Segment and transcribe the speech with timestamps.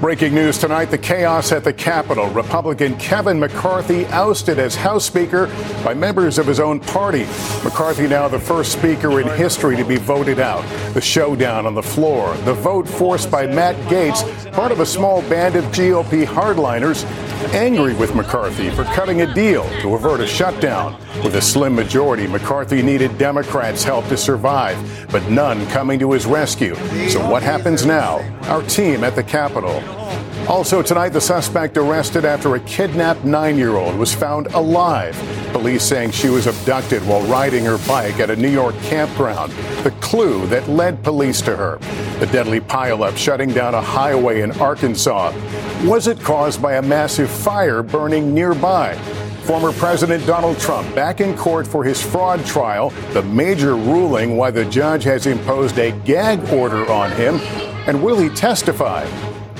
[0.00, 2.28] Breaking news tonight the chaos at the Capitol.
[2.28, 5.46] Republican Kevin McCarthy ousted as House Speaker
[5.82, 7.26] by members of his own party.
[7.64, 10.62] McCarthy now the first Speaker in history to be voted out.
[10.92, 12.36] The showdown on the floor.
[12.44, 17.04] The vote forced by Matt Gaetz, part of a small band of GOP hardliners,
[17.54, 21.00] angry with McCarthy for cutting a deal to avert a shutdown.
[21.22, 24.76] With a slim majority, McCarthy needed Democrats' help to survive,
[25.10, 26.74] but none coming to his rescue.
[27.08, 28.18] So what happens now?
[28.50, 29.63] Our team at the Capitol.
[30.48, 35.16] Also tonight, the suspect arrested after a kidnapped nine-year-old was found alive.
[35.52, 39.52] Police saying she was abducted while riding her bike at a New York campground.
[39.82, 41.78] The clue that led police to her.
[42.18, 45.32] The deadly pileup shutting down a highway in Arkansas.
[45.84, 48.96] Was it caused by a massive fire burning nearby?
[49.44, 54.50] Former President Donald Trump back in court for his fraud trial, the major ruling why
[54.50, 57.36] the judge has imposed a gag order on him,
[57.86, 59.04] and will he testify?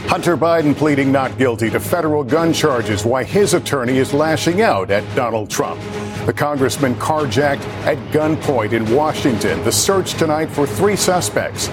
[0.07, 4.91] Hunter Biden pleading not guilty to federal gun charges, why his attorney is lashing out
[4.91, 5.81] at Donald Trump.
[6.27, 9.63] The congressman carjacked at gunpoint in Washington.
[9.65, 11.69] The search tonight for three suspects.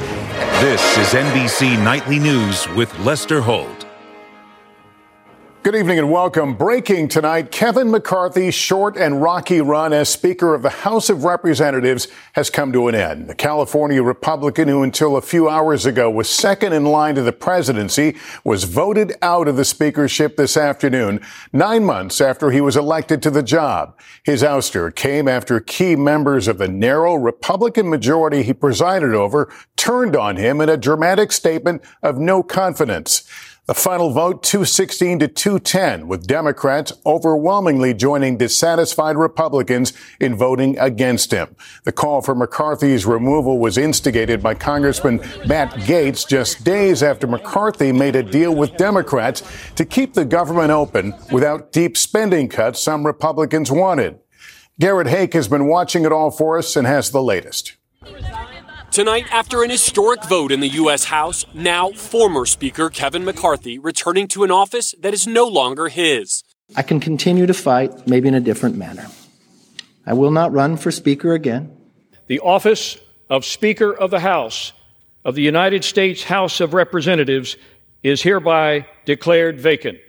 [0.60, 3.91] This is NBC Nightly News with Lester Holt.
[5.64, 6.56] Good evening and welcome.
[6.56, 12.08] Breaking tonight, Kevin McCarthy's short and rocky run as Speaker of the House of Representatives
[12.34, 13.28] has come to an end.
[13.28, 17.32] The California Republican who until a few hours ago was second in line to the
[17.32, 21.22] presidency was voted out of the speakership this afternoon,
[21.54, 23.96] nine months after he was elected to the job.
[24.24, 30.16] His ouster came after key members of the narrow Republican majority he presided over turned
[30.16, 33.30] on him in a dramatic statement of no confidence.
[33.72, 41.32] The final vote 216 to 210, with Democrats overwhelmingly joining dissatisfied Republicans in voting against
[41.32, 41.56] him.
[41.86, 47.94] The call for McCarthy's removal was instigated by Congressman Matt Gaetz just days after McCarthy
[47.94, 49.42] made a deal with Democrats
[49.78, 54.20] to keep the government open without deep spending cuts some Republicans wanted.
[54.82, 57.78] Garrett Haake has been watching it all for us and has the latest.
[58.92, 61.06] Tonight, after an historic vote in the U.S.
[61.06, 66.44] House, now former Speaker Kevin McCarthy returning to an office that is no longer his.
[66.76, 69.08] I can continue to fight, maybe in a different manner.
[70.06, 71.72] I will not run for Speaker again.
[72.28, 72.98] The office
[73.30, 74.74] of Speaker of the House
[75.24, 77.56] of the United States House of Representatives
[78.04, 80.00] is hereby declared vacant.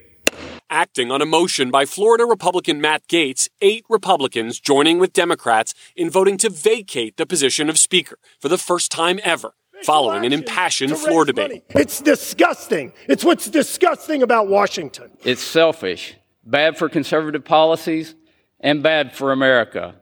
[0.73, 6.09] Acting on a motion by Florida Republican Matt Gaetz, eight Republicans joining with Democrats in
[6.09, 9.53] voting to vacate the position of Speaker for the first time ever,
[9.83, 11.63] following an impassioned floor debate.
[11.69, 12.91] It's disgusting.
[13.07, 15.11] It's what's disgusting about Washington.
[15.23, 18.15] It's selfish, bad for conservative policies,
[18.59, 19.93] and bad for America.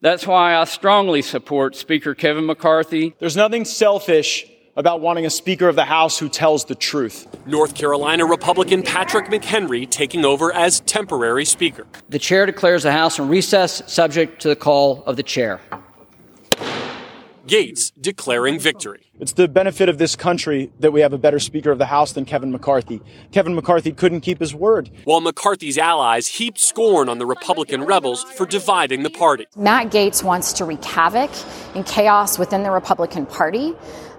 [0.00, 3.16] That's why I strongly support Speaker Kevin McCarthy.
[3.18, 4.46] There's nothing selfish
[4.76, 7.26] about wanting a Speaker of the House who tells the truth.
[7.46, 11.86] North Carolina Republican Patrick McHenry taking over as temporary Speaker.
[12.08, 15.60] The chair declares the House in recess, subject to the call of the chair.
[17.46, 19.10] Gaetz declaring victory.
[19.20, 22.12] It's the benefit of this country that we have a better Speaker of the House
[22.12, 23.02] than Kevin McCarthy.
[23.32, 24.90] Kevin McCarthy couldn't keep his word.
[25.04, 29.46] While McCarthy's allies heaped scorn on the Republican rebels for dividing the party.
[29.56, 31.30] Matt Gaetz wants to wreak havoc
[31.74, 33.74] and chaos within the Republican Party,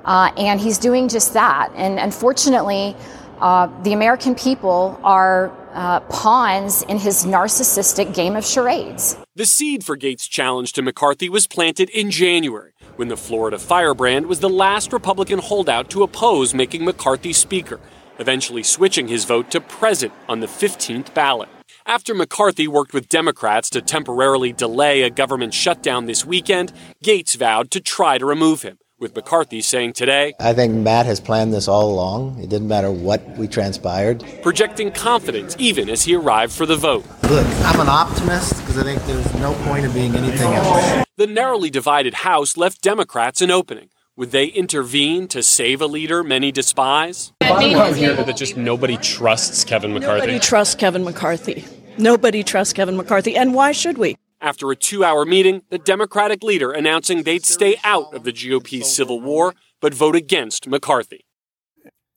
[0.06, 1.72] uh, and he's doing just that.
[1.76, 2.96] And unfortunately,
[3.40, 9.18] uh, the American people are uh, pawns in his narcissistic game of charades.
[9.35, 14.28] The seed for Gaetz' challenge to McCarthy was planted in January when the Florida firebrand
[14.28, 17.82] was the last Republican holdout to oppose making McCarthy Speaker,
[18.20, 21.50] eventually switching his vote to present on the 15th ballot.
[21.85, 26.72] After McCarthy worked with Democrats to temporarily delay a government shutdown this weekend,
[27.03, 31.20] Gaetz vowed to try to remove him with McCarthy saying today I think Matt has
[31.20, 32.40] planned this all along.
[32.40, 34.24] It didn't matter what we transpired.
[34.42, 37.06] Projecting confidence even as he arrived for the vote.
[37.24, 41.06] Look, I'm an optimist because I think there's no point in being anything else.
[41.18, 46.24] The narrowly divided House left Democrats an opening, Would they intervene to save a leader
[46.24, 47.34] many despise?
[47.41, 50.20] here that just nobody trusts Kevin McCarthy.
[50.28, 51.66] Nobody trusts Kevin McCarthy.
[51.98, 53.36] Nobody trusts Kevin McCarthy.
[53.36, 54.18] And why should we?
[54.41, 58.93] After a two hour meeting, the Democratic leader announcing they'd stay out of the GOP's
[58.93, 61.26] civil war but vote against McCarthy.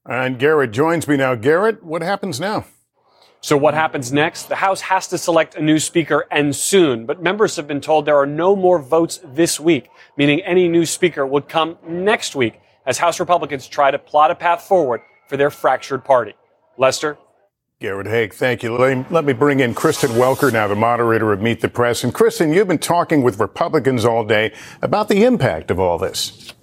[0.07, 1.35] And Garrett joins me now.
[1.35, 2.65] Garrett, what happens now?
[3.41, 4.49] So what happens next?
[4.49, 8.05] The House has to select a new speaker and soon, but members have been told
[8.05, 12.61] there are no more votes this week, meaning any new speaker would come next week
[12.85, 16.35] as House Republicans try to plot a path forward for their fractured party.
[16.79, 17.19] Lester?
[17.81, 18.77] Garrett Haake, thank you.
[18.77, 22.03] Let me bring in Kristen Welker now, the moderator of Meet the Press.
[22.03, 24.53] And Kristen, you've been talking with Republicans all day
[24.83, 26.55] about the impact of all this.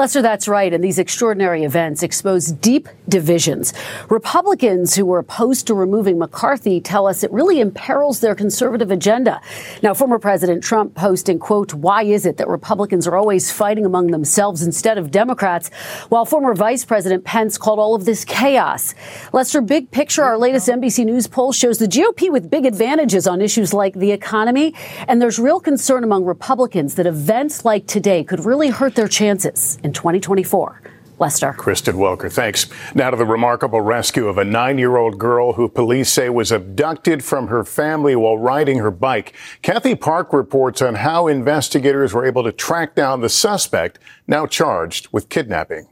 [0.00, 0.72] Lester, that's right.
[0.72, 3.74] And these extraordinary events expose deep divisions.
[4.08, 9.42] Republicans who were opposed to removing McCarthy tell us it really imperils their conservative agenda.
[9.82, 14.06] Now, former President Trump posting, quote, why is it that Republicans are always fighting among
[14.06, 15.68] themselves instead of Democrats?
[16.08, 18.94] While former Vice President Pence called all of this chaos.
[19.34, 23.42] Lester, big picture, our latest NBC News poll shows the GOP with big advantages on
[23.42, 24.74] issues like the economy.
[25.08, 29.78] And there's real concern among Republicans that events like today could really hurt their chances
[29.90, 30.80] in 2024.
[31.18, 31.52] Lester.
[31.52, 32.66] Kristen Welker, thanks.
[32.94, 36.50] Now to the remarkable rescue of a nine year old girl who police say was
[36.50, 39.34] abducted from her family while riding her bike.
[39.60, 45.08] Kathy Park reports on how investigators were able to track down the suspect, now charged
[45.12, 45.88] with kidnapping.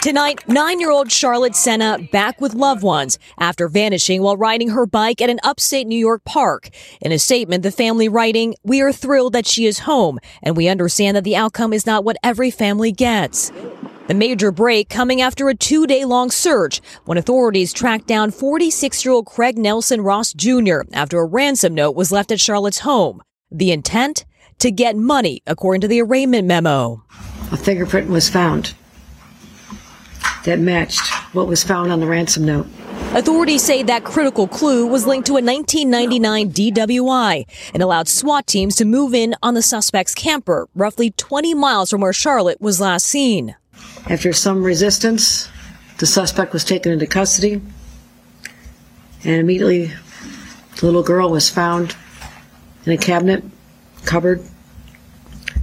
[0.00, 4.86] Tonight, nine year old Charlotte Sena back with loved ones after vanishing while riding her
[4.86, 6.68] bike at an upstate New York park.
[7.00, 10.68] In a statement, the family writing, We are thrilled that she is home, and we
[10.68, 13.50] understand that the outcome is not what every family gets.
[14.06, 19.04] The major break coming after a two day long search when authorities tracked down 46
[19.04, 20.82] year old Craig Nelson Ross Jr.
[20.92, 23.20] after a ransom note was left at Charlotte's home.
[23.50, 24.24] The intent?
[24.60, 27.04] To get money, according to the arraignment memo.
[27.50, 28.74] A fingerprint was found
[30.44, 32.66] that matched what was found on the ransom note.
[33.14, 38.76] Authorities say that critical clue was linked to a 1999 DWI and allowed SWAT teams
[38.76, 43.06] to move in on the suspect's camper, roughly 20 miles from where Charlotte was last
[43.06, 43.56] seen.
[44.10, 45.48] After some resistance,
[45.98, 47.62] the suspect was taken into custody,
[49.24, 49.86] and immediately
[50.76, 51.96] the little girl was found
[52.84, 53.42] in a cabinet,
[54.04, 54.42] cupboard.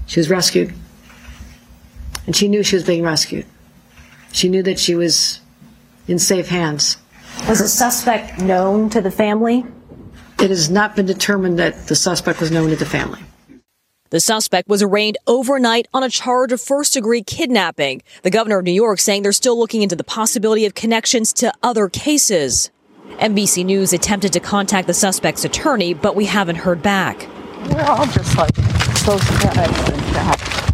[0.08, 0.74] She was rescued,
[2.26, 3.46] and she knew she was being rescued.
[4.36, 5.40] She knew that she was
[6.10, 6.98] in safe hands.
[7.48, 9.66] Was the suspect known to the family?
[10.42, 13.22] It has not been determined that the suspect was known to the family.
[14.10, 18.02] The suspect was arraigned overnight on a charge of first degree kidnapping.
[18.24, 21.54] The governor of New York saying they're still looking into the possibility of connections to
[21.64, 22.72] other cases.
[23.20, 27.26] NBC News attempted to contact the suspect's attorney, but we haven't heard back.
[27.70, 28.54] We're all just like
[28.98, 30.65] so sad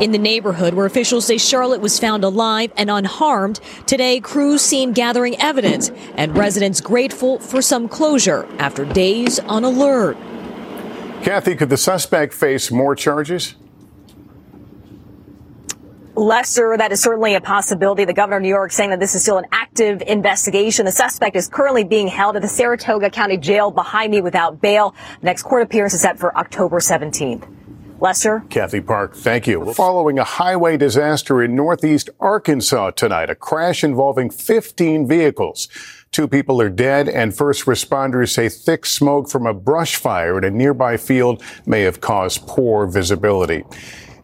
[0.00, 4.92] in the neighborhood where officials say Charlotte was found alive and unharmed, today crews seen
[4.92, 10.16] gathering evidence and residents grateful for some closure after days on alert.
[11.22, 13.54] Kathy, could the suspect face more charges?
[16.14, 18.04] Lester, that is certainly a possibility.
[18.04, 20.86] The governor of New York saying that this is still an active investigation.
[20.86, 24.94] The suspect is currently being held at the Saratoga County Jail behind me without bail.
[25.20, 27.46] The next court appearance is set for October 17th.
[28.00, 28.44] Lester?
[28.50, 29.72] Kathy Park, thank you.
[29.72, 35.68] Following a highway disaster in northeast Arkansas tonight, a crash involving 15 vehicles.
[36.12, 40.44] Two people are dead, and first responders say thick smoke from a brush fire in
[40.44, 43.64] a nearby field may have caused poor visibility.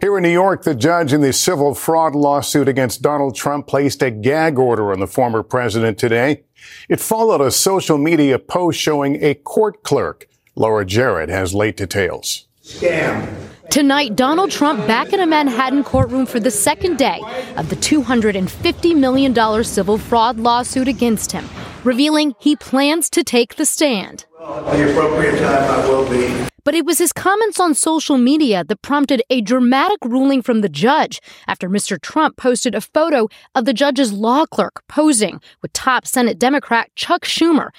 [0.00, 4.02] Here in New York, the judge in the civil fraud lawsuit against Donald Trump placed
[4.02, 6.42] a gag order on the former president today.
[6.88, 10.28] It followed a social media post showing a court clerk.
[10.56, 12.48] Laura Jarrett has late details.
[12.62, 13.51] Scam.
[13.72, 17.18] Tonight, Donald Trump back in a Manhattan courtroom for the second day
[17.56, 21.48] of the $250 million civil fraud lawsuit against him,
[21.82, 24.26] revealing he plans to take the stand.
[24.38, 26.48] Well, the appropriate time, I will be.
[26.64, 30.68] But it was his comments on social media that prompted a dramatic ruling from the
[30.68, 31.98] judge after Mr.
[31.98, 37.24] Trump posted a photo of the judge's law clerk posing with top Senate Democrat Chuck
[37.24, 37.70] Schumer,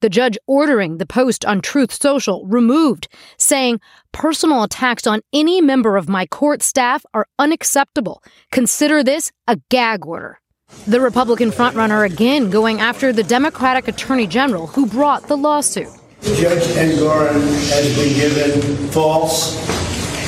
[0.00, 3.80] the judge ordering the post on Truth Social removed, saying,
[4.12, 8.22] Personal attacks on any member of my court staff are unacceptable.
[8.52, 10.40] Consider this a gag order.
[10.86, 15.88] The Republican frontrunner again going after the Democratic Attorney General who brought the lawsuit.
[16.22, 17.40] Judge Engoron
[17.70, 19.56] has been given false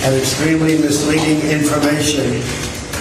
[0.05, 2.41] and extremely misleading information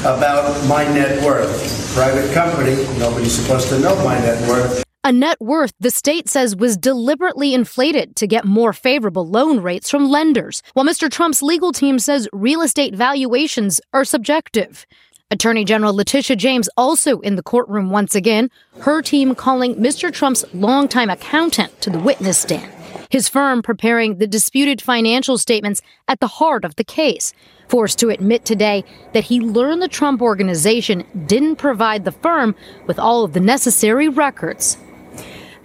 [0.02, 1.94] about my net worth.
[1.94, 4.84] Private company, nobody's supposed to know my net worth.
[5.02, 9.90] A net worth the state says was deliberately inflated to get more favorable loan rates
[9.90, 11.10] from lenders, while Mr.
[11.10, 14.86] Trump's legal team says real estate valuations are subjective.
[15.32, 18.50] Attorney General Letitia James also in the courtroom once again,
[18.82, 20.12] her team calling Mr.
[20.12, 22.70] Trump's longtime accountant to the witness stand.
[23.10, 27.32] His firm preparing the disputed financial statements at the heart of the case.
[27.70, 32.54] Forced to admit today that he learned the Trump organization didn't provide the firm
[32.86, 34.78] with all of the necessary records.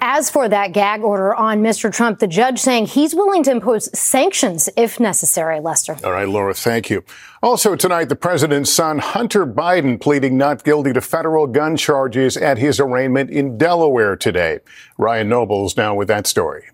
[0.07, 1.91] As for that gag order on Mr.
[1.91, 5.97] Trump, the judge saying he's willing to impose sanctions if necessary, Lester.
[6.05, 7.03] All right, Laura, thank you.
[7.43, 12.59] Also tonight, the president's son, Hunter Biden, pleading not guilty to federal gun charges at
[12.59, 14.59] his arraignment in Delaware today.
[14.99, 16.65] Ryan Nobles now with that story.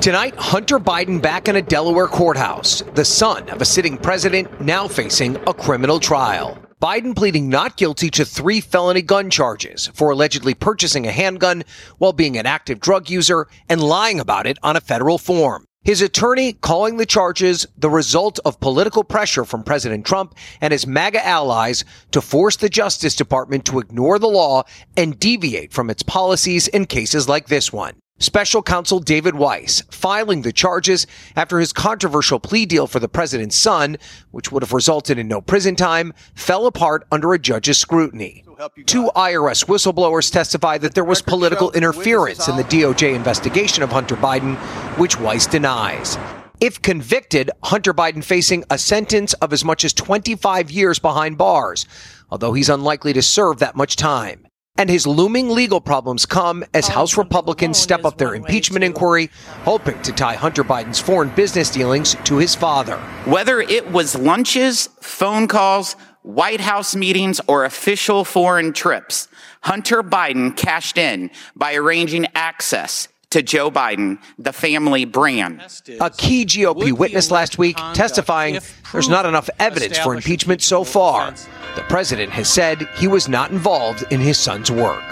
[0.00, 4.86] Tonight, Hunter Biden back in a Delaware courthouse, the son of a sitting president now
[4.86, 6.56] facing a criminal trial.
[6.80, 11.64] Biden pleading not guilty to three felony gun charges for allegedly purchasing a handgun
[11.98, 15.64] while being an active drug user and lying about it on a federal form.
[15.82, 20.86] His attorney calling the charges the result of political pressure from President Trump and his
[20.86, 24.62] MAGA allies to force the Justice Department to ignore the law
[24.96, 27.94] and deviate from its policies in cases like this one.
[28.20, 31.06] Special counsel David Weiss filing the charges
[31.36, 33.96] after his controversial plea deal for the president's son,
[34.32, 38.44] which would have resulted in no prison time, fell apart under a judge's scrutiny.
[38.86, 44.16] Two IRS whistleblowers testified that there was political interference in the DOJ investigation of Hunter
[44.16, 44.56] Biden,
[44.98, 46.18] which Weiss denies.
[46.60, 51.86] If convicted, Hunter Biden facing a sentence of as much as 25 years behind bars,
[52.32, 54.47] although he's unlikely to serve that much time.
[54.78, 59.28] And his looming legal problems come as House Republicans step up their impeachment inquiry,
[59.64, 62.96] hoping to tie Hunter Biden's foreign business dealings to his father.
[63.24, 69.26] Whether it was lunches, phone calls, White House meetings, or official foreign trips,
[69.62, 75.60] Hunter Biden cashed in by arranging access to Joe Biden, the family brand.
[76.00, 78.58] A key GOP witness last week testifying
[78.92, 81.32] there's not enough evidence for impeachment so far.
[81.76, 85.02] The president has said he was not involved in his son's work.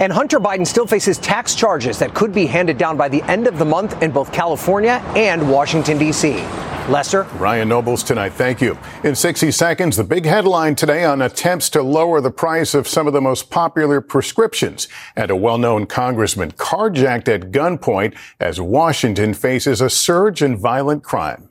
[0.00, 3.48] And Hunter Biden still faces tax charges that could be handed down by the end
[3.48, 6.34] of the month in both California and Washington, D.C.
[6.88, 7.24] Lester?
[7.38, 8.32] Ryan Nobles tonight.
[8.32, 8.78] Thank you.
[9.04, 13.06] In 60 seconds, the big headline today on attempts to lower the price of some
[13.06, 19.80] of the most popular prescriptions and a well-known congressman carjacked at gunpoint as Washington faces
[19.80, 21.50] a surge in violent crime.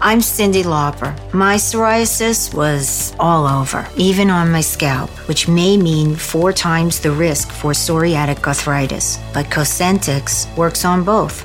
[0.00, 1.12] I'm Cyndi Lauper.
[1.34, 7.10] My psoriasis was all over, even on my scalp, which may mean four times the
[7.10, 9.18] risk for psoriatic arthritis.
[9.34, 11.44] But Cosentyx works on both.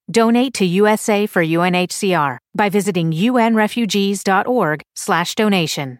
[0.11, 5.99] Donate to USA for UNHCR by visiting unrefugees.org/donation.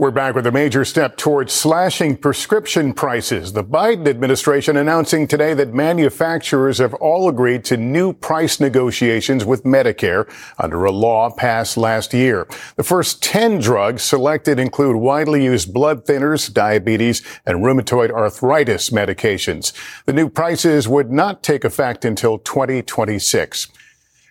[0.00, 3.52] We're back with a major step towards slashing prescription prices.
[3.52, 9.64] The Biden administration announcing today that manufacturers have all agreed to new price negotiations with
[9.64, 12.46] Medicare under a law passed last year.
[12.76, 19.72] The first 10 drugs selected include widely used blood thinners, diabetes, and rheumatoid arthritis medications.
[20.04, 23.66] The new prices would not take effect until 2026.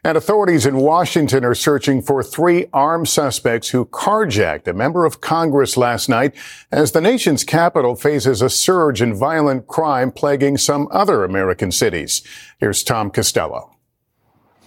[0.03, 5.21] And authorities in Washington are searching for three armed suspects who carjacked a member of
[5.21, 6.35] Congress last night
[6.71, 12.21] as the nation's capital faces a surge in violent crime plaguing some other American cities.
[12.59, 13.77] Here's Tom Costello.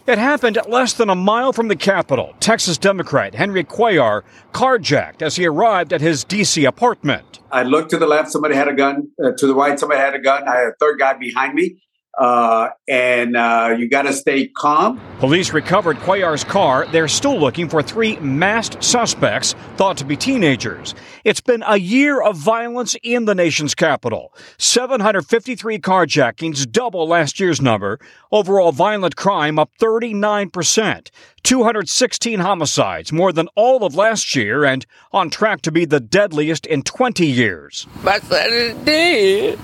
[0.06, 2.34] It happened less than a mile from the Capitol.
[2.40, 4.22] Texas Democrat Henry Cuellar
[4.52, 6.64] carjacked as he arrived at his D.C.
[6.64, 7.38] apartment.
[7.52, 9.08] I looked to the left, somebody had a gun.
[9.22, 10.48] Uh, to the right, somebody had a gun.
[10.48, 11.80] I had a third guy behind me.
[12.18, 15.00] Uh, and uh, you got to stay calm.
[15.20, 16.86] Police recovered Cuellar's car.
[16.86, 20.94] They're still looking for three masked suspects thought to be teenagers.
[21.24, 24.34] It's been a year of violence in the nation's capital.
[24.58, 27.98] 753 carjackings, double last year's number.
[28.32, 31.10] Overall violent crime up 39%.
[31.42, 36.66] 216 homicides, more than all of last year, and on track to be the deadliest
[36.66, 37.86] in 20 years.
[38.02, 39.58] My son is dead.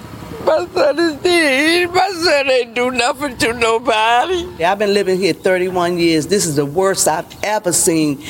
[0.47, 1.91] My son is dead.
[1.93, 4.65] My son ain't do nothing to nobody.
[4.65, 6.29] I've been living here 31 years.
[6.29, 8.23] This is the worst I've ever seen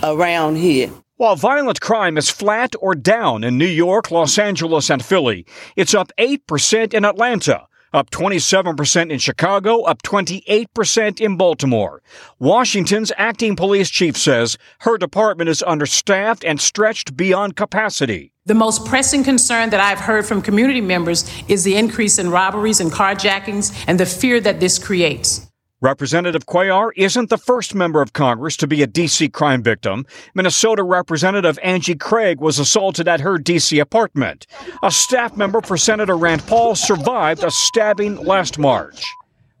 [0.00, 0.92] around here.
[1.16, 5.94] While violent crime is flat or down in New York, Los Angeles, and Philly, it's
[5.94, 12.02] up 8% in Atlanta, up 27% in Chicago, up 28% in Baltimore.
[12.38, 18.33] Washington's acting police chief says her department is understaffed and stretched beyond capacity.
[18.46, 22.78] The most pressing concern that I've heard from community members is the increase in robberies
[22.78, 25.50] and carjackings and the fear that this creates.
[25.80, 29.30] Representative Cuellar isn't the first member of Congress to be a D.C.
[29.30, 30.04] crime victim.
[30.34, 33.78] Minnesota Representative Angie Craig was assaulted at her D.C.
[33.78, 34.46] apartment.
[34.82, 39.06] A staff member for Senator Rand Paul survived a stabbing last March.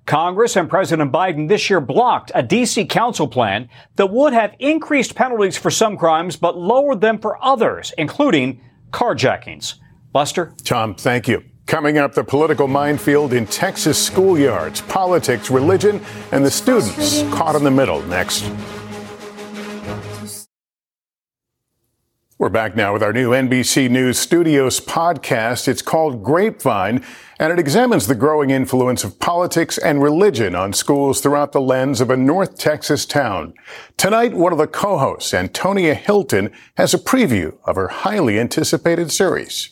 [0.04, 2.84] Congress and President Biden this year blocked a D.C.
[2.84, 7.94] council plan that would have increased penalties for some crimes but lowered them for others,
[7.96, 8.60] including
[8.94, 9.74] carjackings.
[10.12, 10.54] Buster?
[10.62, 11.42] Tom, thank you.
[11.66, 17.64] Coming up, the political minefield in Texas schoolyards, politics, religion, and the students caught in
[17.64, 18.00] the middle.
[18.02, 18.44] Next.
[22.44, 25.66] We're back now with our new NBC News Studios podcast.
[25.66, 27.02] It's called Grapevine,
[27.38, 32.02] and it examines the growing influence of politics and religion on schools throughout the lens
[32.02, 33.54] of a North Texas town.
[33.96, 39.70] Tonight, one of the co-hosts, Antonia Hilton, has a preview of her highly anticipated series.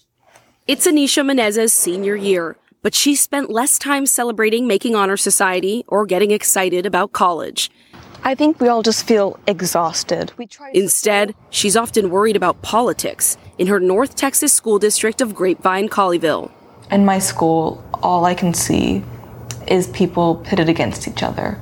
[0.66, 6.06] It's Anisha Menezes' senior year, but she spent less time celebrating making honor society or
[6.06, 7.70] getting excited about college.
[8.24, 10.32] I think we all just feel exhausted.
[10.38, 15.34] We try Instead, she's often worried about politics in her North Texas school district of
[15.34, 16.52] Grapevine, Colleyville.
[16.92, 19.02] In my school, all I can see
[19.66, 21.60] is people pitted against each other.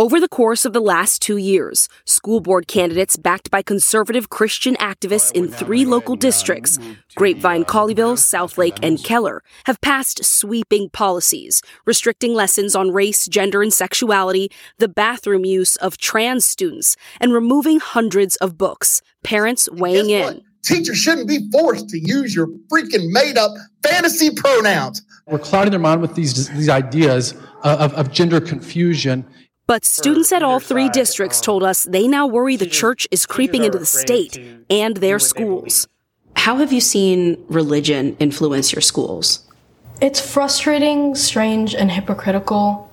[0.00, 4.76] Over the course of the last two years, school board candidates backed by conservative Christian
[4.76, 6.78] activists in three local districts,
[7.16, 13.74] Grapevine, Colleyville, Southlake, and Keller, have passed sweeping policies restricting lessons on race, gender, and
[13.74, 20.42] sexuality, the bathroom use of trans students, and removing hundreds of books, parents weighing in.
[20.62, 23.50] Teachers shouldn't be forced to use your freaking made up
[23.82, 25.02] fantasy pronouns.
[25.26, 27.34] We're clouding their mind with these, these ideas
[27.64, 29.26] of, of gender confusion.
[29.68, 33.64] But students at all three districts told us they now worry the church is creeping
[33.64, 35.86] into the state and their schools.
[36.36, 39.46] How have you seen religion influence your schools?
[40.00, 42.87] It's frustrating, strange, and hypocritical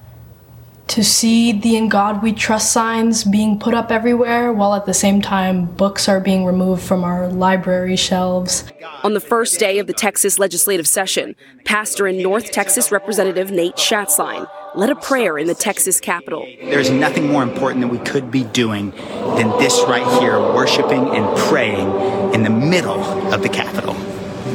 [0.88, 4.93] to see the In God We Trust signs being put up everywhere while at the
[4.93, 8.65] same time books are being removed from our library shelves.
[9.04, 13.76] On the first day of the Texas legislative session, pastor and North Texas Representative Nate
[13.76, 16.45] Schatzline led a prayer in the Texas Capitol.
[16.62, 21.38] There's nothing more important that we could be doing than this right here, worshiping and
[21.38, 23.02] praying in the middle
[23.34, 23.95] of the Capitol.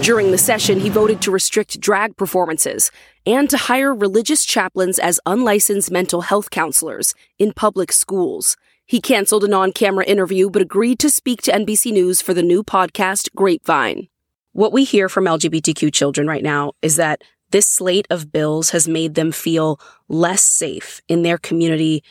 [0.02, 2.90] During the session, he voted to restrict drag performances
[3.26, 8.56] and to hire religious chaplains as unlicensed mental health counselors in public schools.
[8.86, 12.42] He canceled an on camera interview but agreed to speak to NBC News for the
[12.42, 14.08] new podcast, Grapevine.
[14.52, 18.88] What we hear from LGBTQ children right now is that this slate of bills has
[18.88, 22.02] made them feel less safe in their community.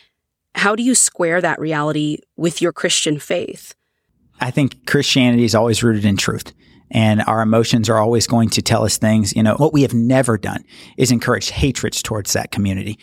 [0.53, 3.73] How do you square that reality with your Christian faith?
[4.39, 6.53] I think Christianity is always rooted in truth
[6.91, 9.35] and our emotions are always going to tell us things.
[9.35, 10.63] You know, what we have never done
[10.97, 12.99] is encourage hatreds towards that community.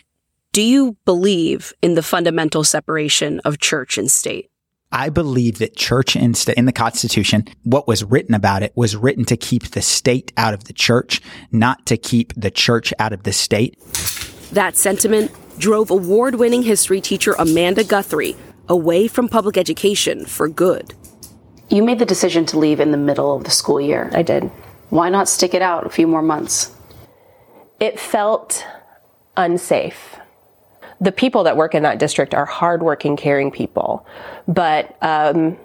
[0.53, 4.51] Do you believe in the fundamental separation of church and state?
[4.92, 8.96] I believe that church and state in the Constitution, what was written about it was
[8.96, 11.20] written to keep the state out of the church,
[11.51, 13.79] not to keep the church out of the state.
[14.53, 18.37] That sentiment drove award winning history teacher Amanda Guthrie
[18.68, 20.94] away from public education for good.
[21.68, 24.11] You made the decision to leave in the middle of the school year.
[24.14, 24.44] I did.
[24.90, 26.74] Why not stick it out a few more months?
[27.81, 28.64] It felt
[29.37, 30.16] unsafe.
[31.00, 34.07] the people that work in that district are hardworking, caring people,
[34.48, 35.59] but um,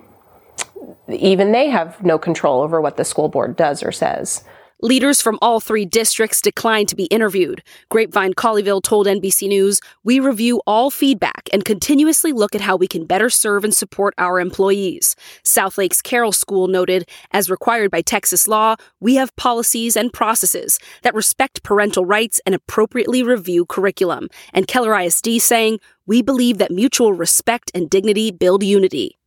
[1.10, 4.44] even they have no control over what the school board does or says.
[4.84, 7.62] Leaders from all three districts declined to be interviewed.
[7.90, 12.88] Grapevine Colleyville told NBC News, We review all feedback and continuously look at how we
[12.88, 15.16] can better serve and support our employees.
[15.44, 21.14] Southlake's Carroll School noted, as required by Texas law, we have policies and processes that
[21.14, 24.30] respect parental rights and appropriately review curriculum.
[24.52, 29.20] And Keller ISD saying, We believe that mutual respect and dignity build unity.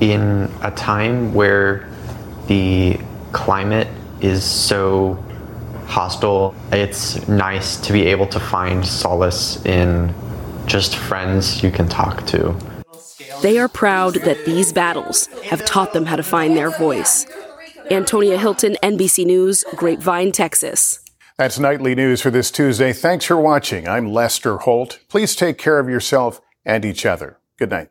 [0.00, 1.88] In a time where
[2.48, 2.98] the
[3.30, 3.86] climate
[4.20, 5.22] is so
[5.86, 10.14] hostile, it's nice to be able to find solace in
[10.66, 12.54] just friends you can talk to.
[13.42, 17.26] They are proud that these battles have taught them how to find their voice.
[17.90, 21.00] Antonia Hilton, NBC News, Grapevine, Texas.
[21.38, 22.92] That's nightly news for this Tuesday.
[22.92, 23.88] Thanks for watching.
[23.88, 24.98] I'm Lester Holt.
[25.08, 27.38] Please take care of yourself and each other.
[27.58, 27.90] Good night.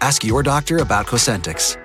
[0.00, 1.76] Ask your doctor about Cosentyx.